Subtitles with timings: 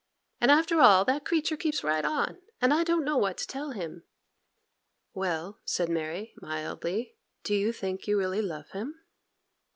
[0.39, 3.69] And after all, that creature keeps right on, and I don't know what to tell
[3.69, 4.01] him.'
[5.13, 8.95] 'Well,' said Mary, mildly; 'do you think you really love him?